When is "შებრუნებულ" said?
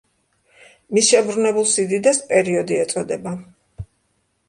1.09-1.69